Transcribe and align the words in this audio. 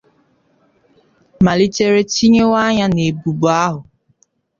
malitere 1.45 1.99
tinyewe 2.11 2.57
anya 2.67 2.87
n’ebubo 2.91 3.47
ahụ 3.63 3.81